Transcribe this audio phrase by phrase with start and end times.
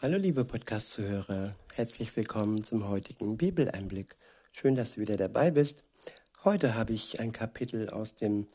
[0.00, 4.14] Hallo liebe Podcast-Zuhörer, herzlich willkommen zum heutigen Bibeleinblick.
[4.52, 5.82] Schön, dass du wieder dabei bist.
[6.44, 8.46] Heute habe ich ein Kapitel aus dem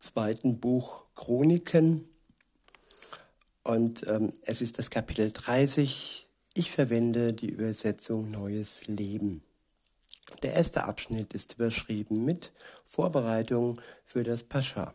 [0.00, 2.08] zweiten Buch Chroniken
[3.62, 6.28] und ähm, es ist das Kapitel 30.
[6.54, 9.44] Ich verwende die Übersetzung Neues Leben.
[10.42, 12.50] Der erste Abschnitt ist überschrieben mit
[12.84, 14.94] Vorbereitung für das Pascha.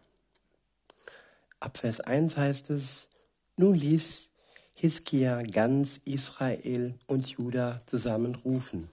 [1.62, 3.08] Ab Vers 1 heißt es,
[3.56, 4.32] nun ließ
[4.80, 8.90] Hiskia ganz Israel und Juda zusammenrufen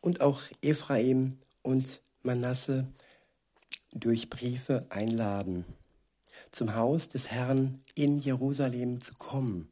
[0.00, 2.86] und auch Ephraim und Manasse
[3.92, 5.66] durch Briefe einladen,
[6.50, 9.68] zum Haus des Herrn in Jerusalem zu kommen,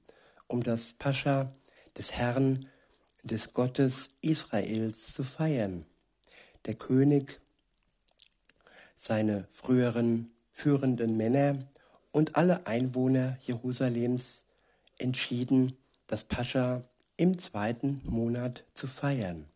[0.49, 1.51] um das Pascha
[1.97, 2.69] des Herrn,
[3.23, 5.87] des Gottes Israels zu feiern.
[6.67, 7.41] Der König,
[8.97, 11.57] seine früheren führenden Männer
[12.13, 14.43] und alle Einwohner Jerusalems
[14.99, 15.77] entschieden,
[16.07, 16.83] das Pascha
[17.17, 19.47] im zweiten Monat zu feiern.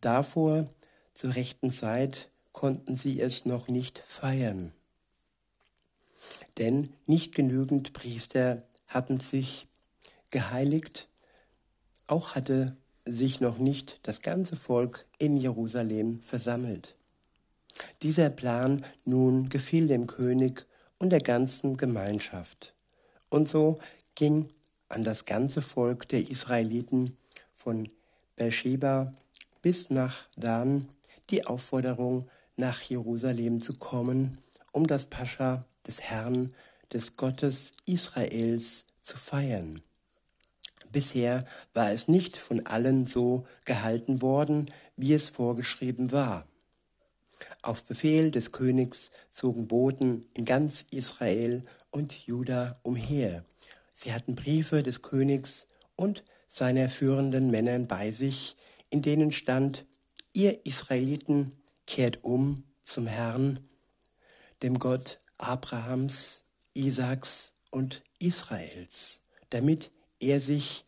[0.00, 0.68] Davor,
[1.14, 4.72] zur rechten Zeit, konnten sie es noch nicht feiern.
[6.58, 9.66] Denn nicht genügend Priester hatten sich
[10.30, 11.08] geheiligt,
[12.06, 16.96] auch hatte sich noch nicht das ganze Volk in Jerusalem versammelt.
[18.02, 20.66] Dieser Plan nun gefiel dem König
[20.98, 22.74] und der ganzen Gemeinschaft.
[23.28, 23.78] Und so
[24.14, 24.48] ging
[24.88, 27.16] an das ganze Volk der Israeliten
[27.54, 27.88] von
[28.36, 29.14] Beersheba
[29.62, 30.88] bis nach Dan
[31.30, 34.38] die Aufforderung, nach Jerusalem zu kommen,
[34.72, 36.52] um das Pascha des Herrn,
[36.92, 39.80] des Gottes Israels zu feiern.
[40.92, 46.46] Bisher war es nicht von allen so gehalten worden, wie es vorgeschrieben war.
[47.62, 53.44] Auf Befehl des Königs zogen Boten in ganz Israel und Juda umher
[54.02, 58.56] Sie hatten Briefe des Königs und seiner führenden Männern bei sich,
[58.88, 59.84] in denen stand,
[60.32, 61.52] ihr Israeliten
[61.86, 63.60] kehrt um zum Herrn,
[64.62, 70.86] dem Gott Abrahams, Isaaks und Israels, damit er sich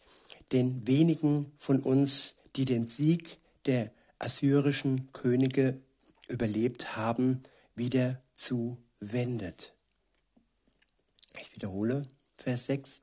[0.50, 5.82] den wenigen von uns, die den Sieg der assyrischen Könige
[6.28, 7.42] überlebt haben,
[7.74, 9.74] wieder zuwendet.
[11.38, 12.06] Ich wiederhole,
[12.42, 13.02] Vers 6,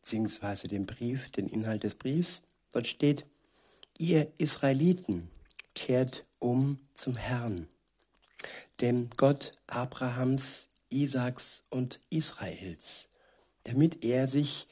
[0.00, 2.42] beziehungsweise den Brief, den Inhalt des Briefs.
[2.72, 3.24] Dort steht,
[3.98, 5.28] ihr Israeliten
[5.74, 7.68] kehrt um zum Herrn,
[8.80, 13.08] dem Gott Abrahams, Isaaks und Israels,
[13.64, 14.66] damit er sich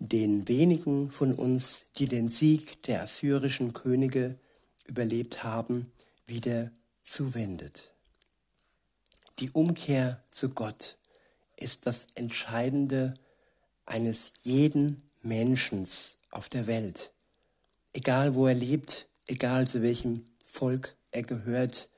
[0.00, 4.38] den wenigen von uns, die den Sieg der assyrischen Könige
[4.86, 5.92] überlebt haben,
[6.26, 7.92] wieder zuwendet.
[9.38, 10.96] Die Umkehr zu Gott
[11.56, 13.14] ist das Entscheidende
[13.86, 15.86] eines jeden Menschen
[16.32, 17.12] auf der Welt.
[17.92, 21.88] Egal wo er lebt, egal zu welchem Volk er gehört,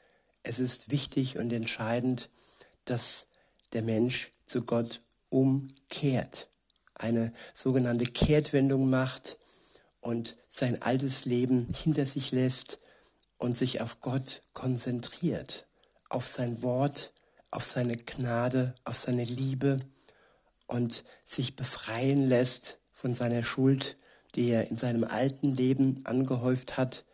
[0.43, 2.29] es ist wichtig und entscheidend,
[2.85, 3.29] dass
[3.73, 5.01] der Mensch zu Gott
[5.31, 6.51] umkehrt,
[6.93, 9.39] eine sogenannte Kehrtwendung macht
[10.03, 12.79] und sein altes Leben hinter sich lässt
[13.39, 15.67] und sich auf Gott konzentriert,
[16.11, 17.14] auf sein Wort,
[17.55, 19.79] auf seine Gnade, auf seine Liebe
[20.67, 23.97] und sich befreien lässt von seiner Schuld,
[24.35, 27.05] die er in seinem alten Leben angehäuft hat,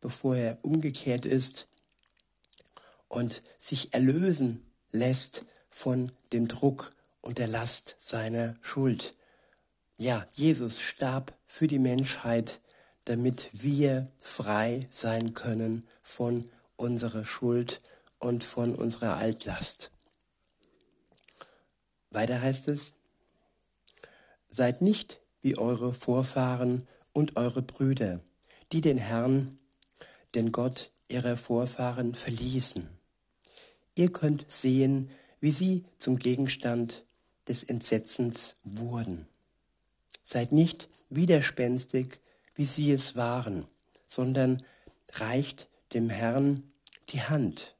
[0.00, 1.68] bevor er umgekehrt ist
[3.08, 9.14] und sich erlösen lässt von dem Druck und der Last seiner Schuld.
[9.98, 12.60] Ja, Jesus starb für die Menschheit,
[13.04, 17.82] damit wir frei sein können von unserer Schuld
[18.20, 19.90] und von unserer Altlast.
[22.10, 22.92] Weiter heißt es,
[24.48, 28.20] seid nicht wie eure Vorfahren und eure Brüder,
[28.72, 29.58] die den Herrn,
[30.34, 32.88] den Gott ihrer Vorfahren verließen.
[33.96, 35.10] Ihr könnt sehen,
[35.40, 37.04] wie sie zum Gegenstand
[37.48, 39.26] des Entsetzens wurden.
[40.22, 42.20] Seid nicht widerspenstig,
[42.54, 43.66] wie sie es waren,
[44.06, 44.64] sondern
[45.14, 46.72] reicht dem Herrn
[47.08, 47.74] die Hand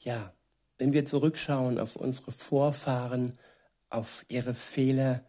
[0.00, 0.32] ja,
[0.78, 3.38] wenn wir zurückschauen auf unsere Vorfahren,
[3.90, 5.24] auf ihre Fehler,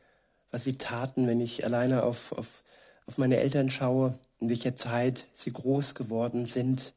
[0.50, 2.64] was sie taten, wenn ich alleine auf, auf,
[3.06, 6.94] auf meine Eltern schaue, in welcher Zeit sie groß geworden sind.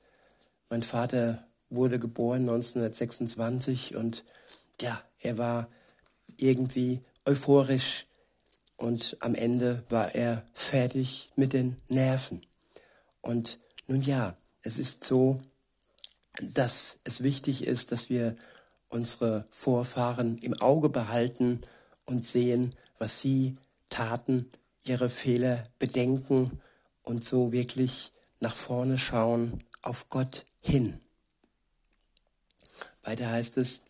[0.69, 4.25] Mein Vater wurde geboren 1926 und
[4.81, 5.69] ja, er war
[6.37, 8.07] irgendwie euphorisch
[8.77, 12.43] und am Ende war er fertig mit den Nerven.
[13.21, 15.41] Und nun ja, es ist so,
[16.41, 18.37] dass es wichtig ist, dass wir
[18.89, 21.63] unsere Vorfahren im Auge behalten
[22.05, 23.55] und sehen, was sie
[23.89, 24.51] taten,
[24.85, 26.61] ihre Fehler bedenken
[27.03, 31.01] und so wirklich nach vorne schauen, auf Gott hin.
[33.03, 33.81] Weiter heißt es,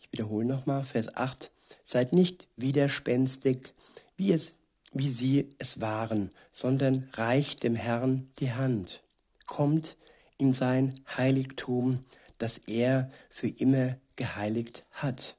[0.00, 1.50] ich wiederhole nochmal, Vers 8,
[1.84, 3.72] seid nicht widerspenstig,
[4.16, 4.52] wie, es,
[4.92, 9.02] wie sie es waren, sondern reicht dem Herrn die Hand.
[9.46, 9.96] Kommt
[10.38, 12.04] in sein Heiligtum,
[12.38, 15.36] das er für immer geheiligt hat.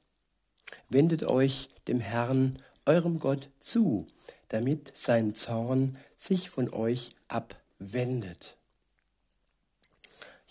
[0.88, 4.06] Wendet euch dem Herrn, eurem Gott, zu,
[4.48, 8.56] damit sein Zorn sich von euch abwendet.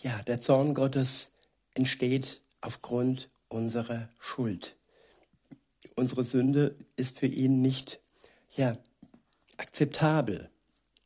[0.01, 1.31] Ja, der Zorn Gottes
[1.73, 4.75] entsteht aufgrund unserer Schuld.
[5.95, 7.99] Unsere Sünde ist für ihn nicht
[8.55, 8.77] ja,
[9.57, 10.49] akzeptabel.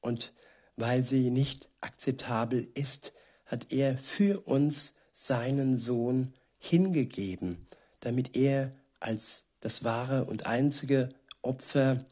[0.01, 0.33] Und
[0.75, 3.13] weil sie nicht akzeptabel ist,
[3.53, 7.67] hat er für uns seinen Sohn hingegeben,
[7.99, 11.09] damit er als das wahre und einzige
[11.43, 12.03] Opfer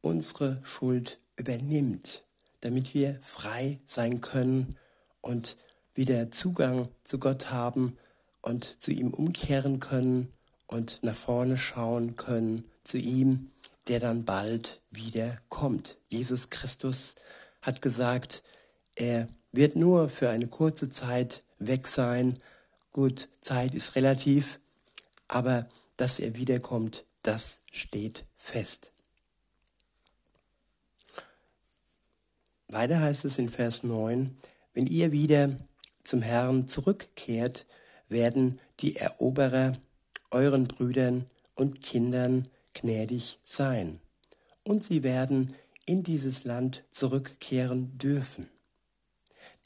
[0.00, 2.24] unsere Schuld übernimmt,
[2.62, 4.74] damit wir frei sein können
[5.20, 5.58] und
[5.92, 7.98] wieder Zugang zu Gott haben
[8.40, 10.32] und zu ihm umkehren können
[10.66, 13.50] und nach vorne schauen können zu ihm,
[13.86, 15.98] der dann bald wieder kommt.
[16.08, 17.16] Jesus Christus
[17.60, 18.42] hat gesagt,
[18.94, 22.38] er wird nur für eine kurze Zeit weg sein.
[22.92, 24.60] Gut, Zeit ist relativ,
[25.28, 28.92] aber dass er wiederkommt, das steht fest.
[32.68, 34.36] Weiter heißt es in Vers 9,
[34.72, 35.56] wenn ihr wieder
[36.02, 37.66] zum Herrn zurückkehrt,
[38.08, 39.72] werden die Eroberer
[40.30, 44.00] euren Brüdern und Kindern gnädig sein.
[44.64, 45.54] Und sie werden
[45.86, 48.48] in dieses Land zurückkehren dürfen.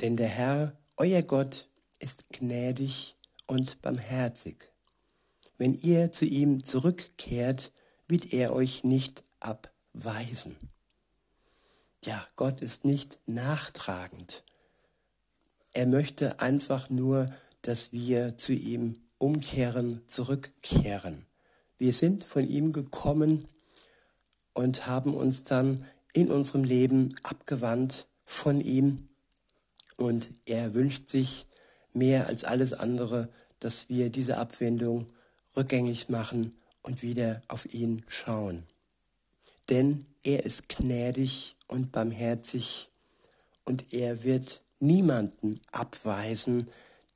[0.00, 1.68] Denn der Herr, euer Gott,
[1.98, 3.16] ist gnädig
[3.46, 4.70] und barmherzig.
[5.56, 7.72] Wenn ihr zu ihm zurückkehrt,
[8.06, 10.56] wird er euch nicht abweisen.
[12.04, 14.44] Ja, Gott ist nicht nachtragend.
[15.72, 17.26] Er möchte einfach nur,
[17.62, 21.26] dass wir zu ihm umkehren, zurückkehren.
[21.76, 23.44] Wir sind von ihm gekommen
[24.54, 29.08] und haben uns dann in unserem Leben abgewandt von ihm.
[29.98, 31.46] Und er wünscht sich
[31.92, 33.28] mehr als alles andere,
[33.60, 35.06] dass wir diese Abwendung
[35.56, 38.62] rückgängig machen und wieder auf ihn schauen.
[39.68, 42.88] Denn er ist gnädig und barmherzig
[43.64, 46.68] und er wird niemanden abweisen,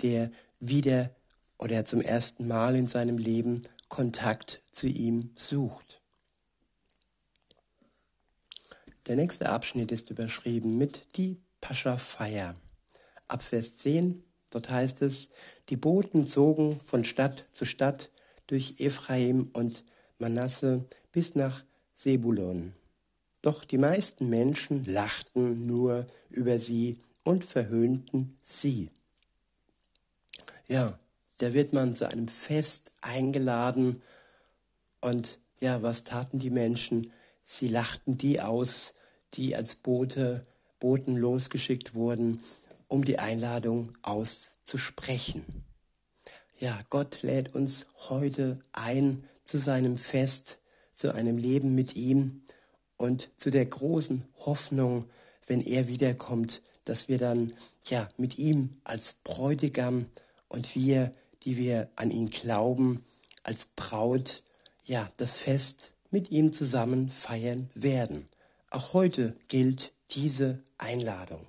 [0.02, 1.10] der wieder
[1.58, 6.00] oder zum ersten Mal in seinem Leben Kontakt zu ihm sucht.
[9.06, 12.54] Der nächste Abschnitt ist überschrieben mit die Pascha-Feier.
[13.32, 15.30] Ab Vers 10, dort heißt es,
[15.70, 18.10] die Boten zogen von Stadt zu Stadt
[18.46, 19.84] durch Ephraim und
[20.18, 21.64] Manasse bis nach
[21.94, 22.74] Sebulon.
[23.40, 28.90] Doch die meisten Menschen lachten nur über sie und verhöhnten sie.
[30.68, 30.98] Ja,
[31.38, 34.02] da wird man zu einem Fest eingeladen
[35.00, 37.10] und ja, was taten die Menschen?
[37.44, 38.92] Sie lachten die aus,
[39.32, 40.44] die als Bote,
[40.80, 42.42] Boten losgeschickt wurden,
[42.92, 45.64] um die Einladung auszusprechen.
[46.58, 50.58] Ja, Gott lädt uns heute ein zu seinem Fest,
[50.92, 52.42] zu einem Leben mit ihm
[52.98, 55.06] und zu der großen Hoffnung,
[55.46, 57.54] wenn er wiederkommt, dass wir dann
[57.86, 60.04] ja mit ihm als Bräutigam
[60.48, 61.12] und wir,
[61.44, 63.06] die wir an ihn glauben,
[63.42, 64.42] als Braut
[64.84, 68.28] ja das Fest mit ihm zusammen feiern werden.
[68.68, 71.46] Auch heute gilt diese Einladung.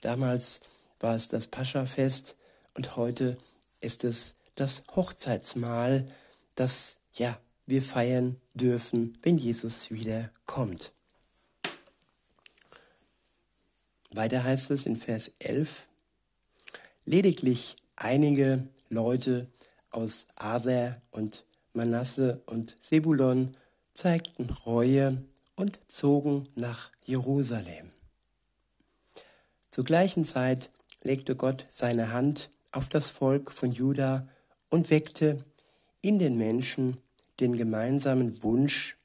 [0.00, 0.60] Damals
[1.00, 2.36] war es das Pascha-Fest
[2.74, 3.36] und heute
[3.80, 6.08] ist es das Hochzeitsmahl,
[6.54, 10.92] das ja wir feiern dürfen, wenn Jesus wieder kommt.
[14.12, 15.86] Weiter heißt es in Vers 11,
[17.04, 19.48] lediglich einige Leute
[19.90, 23.56] aus Aser und Manasse und Sebulon
[23.94, 25.22] zeigten Reue
[25.54, 27.90] und zogen nach Jerusalem.
[29.70, 30.70] Zur gleichen Zeit
[31.02, 34.28] legte Gott seine Hand auf das Volk von Juda
[34.68, 35.44] und weckte
[36.02, 36.98] in den Menschen
[37.40, 38.96] den gemeinsamen Wunsch,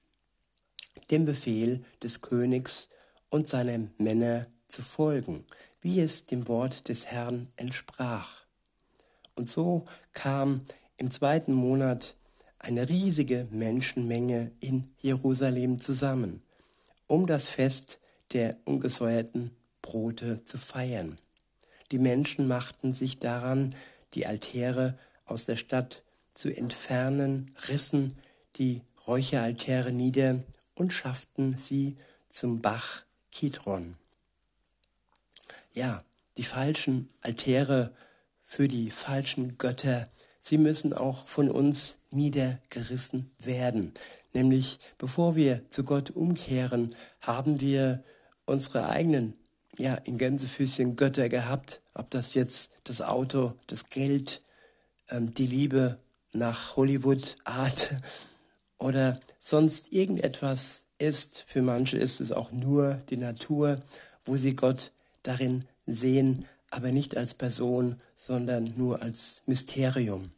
[1.11, 2.89] dem Befehl des Königs
[3.29, 5.45] und seiner Männer zu folgen,
[5.81, 8.45] wie es dem Wort des Herrn entsprach.
[9.35, 10.61] Und so kam
[10.97, 12.15] im zweiten Monat
[12.59, 16.41] eine riesige Menschenmenge in Jerusalem zusammen,
[17.07, 17.99] um das Fest
[18.33, 21.19] der ungesäuerten Brote zu feiern.
[21.92, 23.75] Die Menschen machten sich daran,
[24.13, 28.15] die Altäre aus der Stadt zu entfernen, rissen
[28.58, 31.96] die Räucheraltäre nieder und schafften sie
[32.30, 33.96] zum Bach Kidron.
[35.74, 36.04] Ja,
[36.38, 37.92] die falschen Altäre
[38.44, 40.08] für die falschen Götter,
[40.39, 43.94] sie müssen auch von uns niedergerissen werden.
[44.34, 48.04] Nämlich bevor wir zu Gott umkehren, haben wir
[48.46, 49.34] unsere eigenen,
[49.77, 51.82] ja, in Gänsefüßchen Götter gehabt.
[51.94, 54.41] Ob das jetzt das Auto, das Geld,
[55.10, 56.00] ähm, die Liebe
[56.34, 57.96] nach Hollywood-Art
[58.77, 61.46] oder sonst irgendetwas ist.
[61.48, 63.79] Für manche ist es auch nur die Natur,
[64.25, 64.91] wo sie Gott
[65.24, 70.32] darin sehen, aber nicht als Person, sondern nur als Mysterium.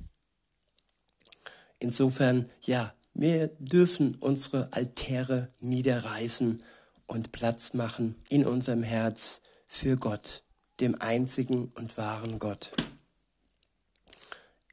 [1.80, 6.64] Insofern, ja, wir dürfen unsere Altäre niederreißen
[7.08, 10.44] und Platz machen in unserem Herz für Gott,
[10.80, 12.72] dem einzigen und wahren Gott.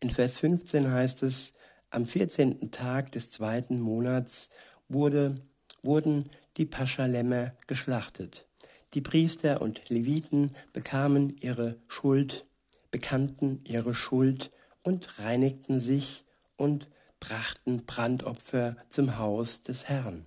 [0.00, 1.54] In Vers 15 heißt es,
[1.90, 2.70] am 14.
[2.72, 4.50] Tag des zweiten Monats
[4.88, 5.34] wurde,
[5.82, 8.46] wurden die Paschalämmer geschlachtet.
[8.94, 12.46] Die Priester und Leviten bekamen ihre Schuld,
[12.90, 14.50] bekannten ihre Schuld
[14.82, 16.24] und reinigten sich
[16.56, 16.88] und
[17.18, 20.26] brachten Brandopfer zum Haus des Herrn.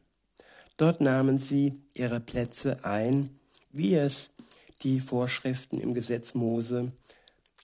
[0.78, 3.40] Dort nahmen sie ihre Plätze ein,
[3.72, 4.32] wie es
[4.84, 6.92] die Vorschriften im Gesetz Mose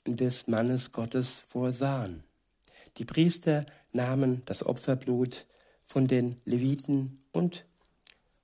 [0.05, 2.24] des Mannes Gottes vorsahen.
[2.98, 5.46] Die Priester nahmen das Opferblut
[5.86, 7.65] von den Leviten und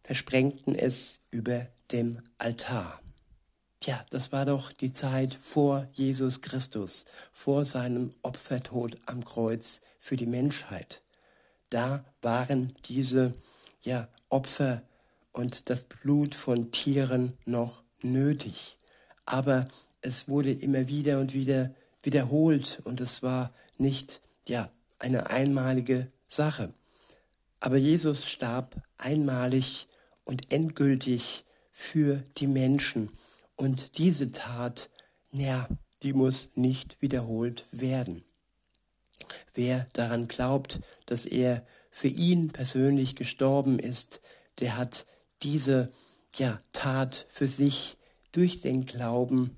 [0.04, 3.02] versprengten es über dem Altar.
[3.80, 10.18] Tja, das war doch die Zeit vor Jesus Christus, vor seinem Opfertod am Kreuz für
[10.18, 11.02] die Menschheit.
[11.70, 13.34] Da waren diese
[13.82, 14.84] ja, Opfer
[15.32, 18.78] und das Blut von Tieren noch nötig.
[19.26, 19.68] Aber
[20.02, 26.74] es wurde immer wieder und wieder wiederholt und es war nicht ja eine einmalige Sache.
[27.60, 29.88] Aber Jesus starb einmalig
[30.24, 33.10] und endgültig für die Menschen
[33.56, 34.90] und diese Tat,
[35.32, 35.68] ja,
[36.02, 38.24] die muss nicht wiederholt werden.
[39.54, 44.22] Wer daran glaubt, dass er für ihn persönlich gestorben ist,
[44.60, 45.06] der hat
[45.42, 45.92] diese
[46.36, 47.98] ja, Tat für sich
[48.32, 49.58] durch den Glauben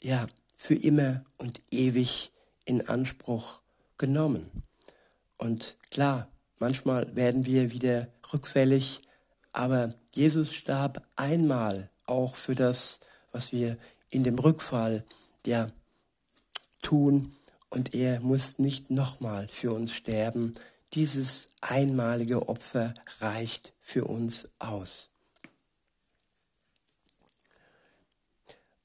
[0.00, 2.30] ja für immer und ewig
[2.64, 3.60] in Anspruch
[3.98, 4.62] genommen.
[5.38, 9.00] Und klar, manchmal werden wir wieder rückfällig,
[9.52, 13.00] aber Jesus starb einmal auch für das,
[13.32, 13.76] was wir
[14.08, 15.04] in dem Rückfall
[15.44, 15.68] ja
[16.80, 17.34] tun
[17.70, 20.54] und er muss nicht nochmal für uns sterben.
[20.94, 25.08] Dieses einmalige Opfer reicht für uns aus.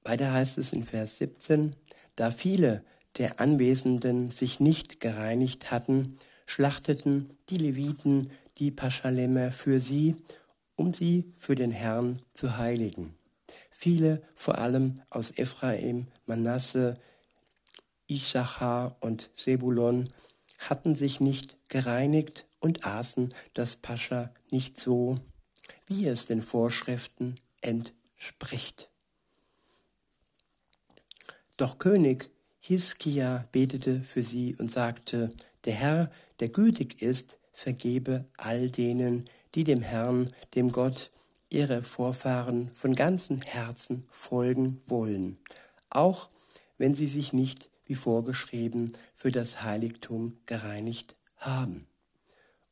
[0.03, 1.75] Weiter heißt es in Vers 17,
[2.15, 2.85] da viele
[3.17, 10.15] der Anwesenden sich nicht gereinigt hatten, schlachteten die Leviten die Paschalämmer für sie,
[10.77, 13.15] um sie für den Herrn zu heiligen.
[13.69, 16.99] Viele, vor allem aus Ephraim, Manasse,
[18.07, 20.07] Issachar und Sebulon,
[20.57, 25.19] hatten sich nicht gereinigt und aßen das Pascha nicht so,
[25.85, 28.89] wie es den Vorschriften entspricht.
[31.57, 35.31] Doch König Hiskia betete für sie und sagte,
[35.65, 41.09] der Herr, der gütig ist, vergebe all denen, die dem Herrn, dem Gott,
[41.49, 45.37] ihre Vorfahren von ganzem Herzen folgen wollen,
[45.89, 46.29] auch
[46.77, 51.87] wenn sie sich nicht wie vorgeschrieben für das Heiligtum gereinigt haben.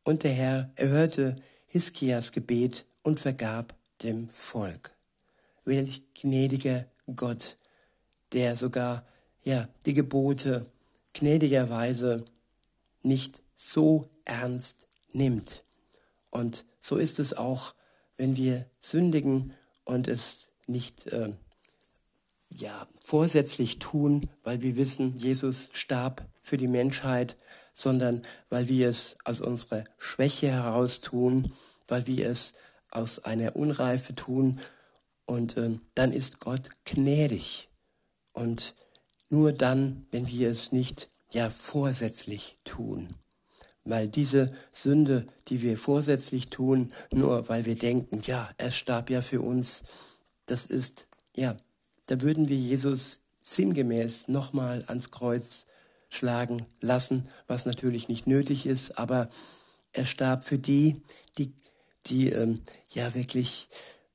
[0.03, 4.91] Und der Herr erhörte Hiskias Gebet und vergab dem Volk.
[5.63, 7.57] Welch gnädiger Gott,
[8.33, 9.05] der sogar
[9.43, 10.65] ja die Gebote
[11.13, 12.25] gnädigerweise
[13.01, 15.63] nicht so ernst nimmt.
[16.29, 17.73] Und so ist es auch,
[18.17, 19.53] wenn wir sündigen
[19.85, 21.33] und es nicht äh,
[22.57, 27.35] ja vorsätzlich tun, weil wir wissen, Jesus starb für die Menschheit,
[27.73, 31.51] sondern weil wir es aus unserer Schwäche heraus tun,
[31.87, 32.53] weil wir es
[32.91, 34.59] aus einer Unreife tun.
[35.25, 37.69] Und äh, dann ist Gott gnädig.
[38.31, 38.75] Und
[39.29, 43.15] nur dann, wenn wir es nicht ja vorsätzlich tun.
[43.83, 49.21] Weil diese Sünde, die wir vorsätzlich tun, nur weil wir denken, ja, er starb ja
[49.21, 49.83] für uns,
[50.47, 51.57] das ist, ja,
[52.07, 55.65] da würden wir Jesus sinngemäß nochmal ans Kreuz
[56.09, 59.29] schlagen lassen, was natürlich nicht nötig ist, aber
[59.91, 61.01] er starb für die,
[61.37, 61.53] die,
[62.07, 62.61] die ähm,
[62.93, 63.69] ja wirklich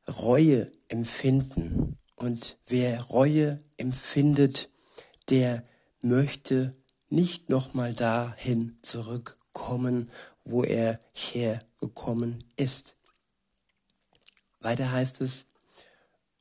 [0.08, 1.96] Reue empfinden.
[2.16, 4.68] Und wer Reue empfindet,
[5.28, 5.64] der
[6.02, 6.74] möchte
[7.08, 10.10] nicht nochmal dahin zurückkommen,
[10.44, 12.96] wo er hergekommen ist.
[14.60, 15.46] Weiter heißt es,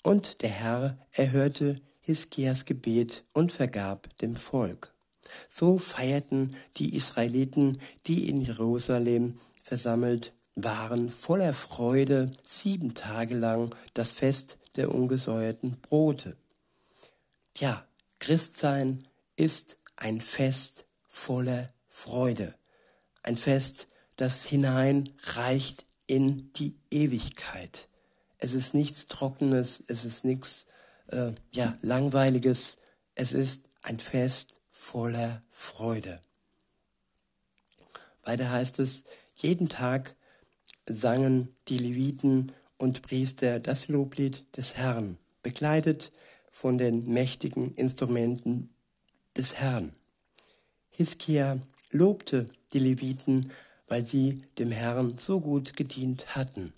[0.04, 4.94] und der Herr erhörte Hiskias Gebet und vergab dem Volk.
[5.48, 14.12] So feierten die Israeliten, die in Jerusalem versammelt waren, voller Freude sieben Tage lang das
[14.12, 16.36] Fest der ungesäuerten Brote.
[17.58, 17.86] Ja,
[18.20, 19.04] Christsein
[19.36, 22.56] ist ein Fest voller Freude.
[23.24, 27.89] Ein Fest, das hineinreicht in die Ewigkeit.
[28.40, 30.66] Es ist nichts Trockenes, es ist nichts
[31.08, 32.78] äh, ja, Langweiliges.
[33.16, 36.22] Es ist ein Fest voller Freude.
[38.24, 39.04] Weiter heißt es,
[39.36, 40.16] jeden Tag
[40.88, 46.12] sangen die Leviten und Priester das Loblied des Herrn, begleitet
[46.52, 48.70] von den mächtigen Instrumenten
[49.36, 49.94] des Herrn.
[50.90, 51.60] Hiskia
[51.92, 53.52] lobte die Leviten,
[53.88, 56.74] weil sie dem Herrn so gut gedient hatten.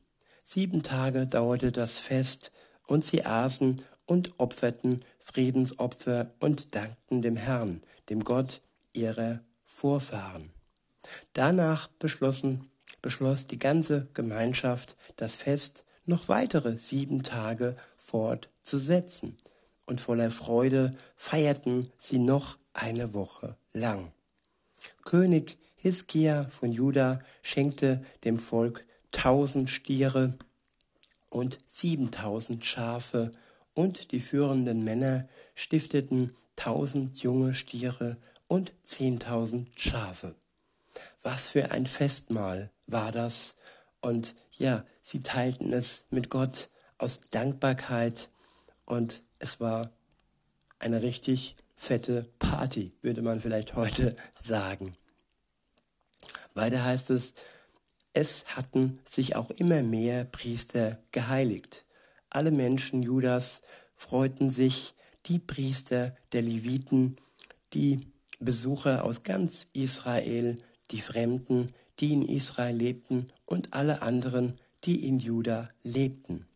[0.53, 2.51] Sieben Tage dauerte das Fest,
[2.86, 8.60] und sie aßen und opferten Friedensopfer und dankten dem Herrn, dem Gott
[8.91, 10.51] ihrer Vorfahren.
[11.31, 12.70] Danach beschlossen,
[13.01, 19.38] beschloss die ganze Gemeinschaft, das Fest noch weitere sieben Tage fortzusetzen,
[19.86, 24.12] und voller Freude feierten sie noch eine Woche lang.
[25.05, 30.32] König Hiskia von Juda schenkte dem Volk tausend Stiere
[31.30, 33.32] und siebentausend Schafe,
[33.74, 40.36] und die führenden Männer stifteten tausend junge Stiere und zehntausend Schafe.
[41.24, 43.56] Was für ein Festmahl war das?
[44.01, 48.30] Und ja, sie teilten es mit Gott aus Dankbarkeit
[48.86, 49.91] und es war
[50.80, 54.96] eine richtig fette Party, würde man vielleicht heute sagen.
[56.53, 57.34] Weiter heißt es,
[58.13, 61.86] es hatten sich auch immer mehr Priester geheiligt.
[62.30, 63.62] Alle Menschen Judas
[63.96, 64.94] freuten sich,
[65.27, 67.18] die Priester der Leviten,
[67.74, 68.07] die
[68.40, 70.57] Besucher aus ganz Israel,
[70.90, 76.48] die Fremden, die in Israel lebten und alle anderen, die in Juda lebten.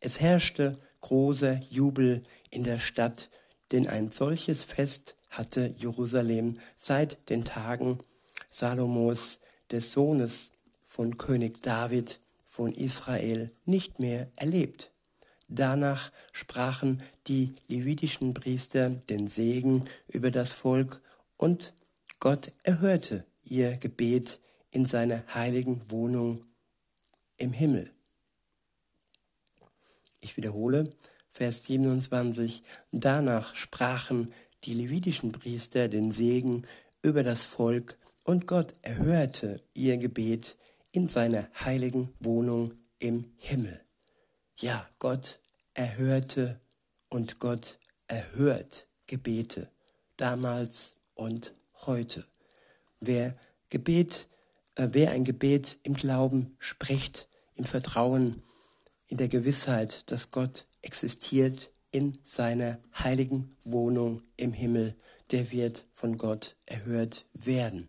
[0.00, 3.30] Es herrschte großer Jubel in der Stadt,
[3.70, 7.98] denn ein solches Fest hatte Jerusalem seit den Tagen
[8.50, 9.38] Salomos,
[9.70, 10.50] des Sohnes
[10.88, 14.90] von König David von Israel nicht mehr erlebt.
[15.46, 21.02] Danach sprachen die levitischen Priester den Segen über das Volk
[21.36, 21.74] und
[22.18, 26.42] Gott erhörte ihr Gebet in seiner heiligen Wohnung
[27.36, 27.92] im Himmel.
[30.20, 30.90] Ich wiederhole,
[31.30, 32.62] Vers 27.
[32.92, 34.32] Danach sprachen
[34.64, 36.66] die levitischen Priester den Segen
[37.02, 40.56] über das Volk und Gott erhörte ihr Gebet
[40.92, 43.80] in seiner heiligen Wohnung im Himmel.
[44.56, 45.40] Ja, Gott
[45.74, 46.60] erhörte
[47.08, 49.70] und Gott erhört Gebete
[50.16, 51.54] damals und
[51.86, 52.24] heute.
[53.00, 53.32] Wer
[53.70, 54.28] Gebet,
[54.74, 58.42] äh, wer ein Gebet im Glauben spricht, im Vertrauen,
[59.06, 64.94] in der Gewissheit, dass Gott existiert in seiner heiligen Wohnung im Himmel,
[65.30, 67.88] der wird von Gott erhört werden.